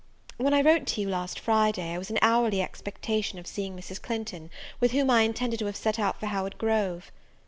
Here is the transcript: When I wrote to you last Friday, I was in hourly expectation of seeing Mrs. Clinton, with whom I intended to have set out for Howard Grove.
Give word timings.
When 0.37 0.51
I 0.55 0.61
wrote 0.61 0.87
to 0.87 1.01
you 1.01 1.07
last 1.07 1.39
Friday, 1.39 1.93
I 1.93 1.99
was 1.99 2.09
in 2.09 2.17
hourly 2.23 2.59
expectation 2.59 3.37
of 3.37 3.45
seeing 3.45 3.75
Mrs. 3.75 4.01
Clinton, 4.01 4.49
with 4.79 4.93
whom 4.93 5.11
I 5.11 5.21
intended 5.21 5.59
to 5.59 5.67
have 5.67 5.75
set 5.75 5.99
out 5.99 6.19
for 6.19 6.25
Howard 6.25 6.57
Grove. 6.57 7.11